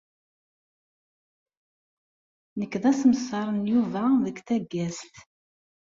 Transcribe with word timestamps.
Nekk 2.59 2.73
d 2.81 2.83
aṣemṣar 2.91 3.47
n 3.57 3.59
Yuba 3.71 4.03
deg 4.25 4.37
taggazt. 4.47 5.13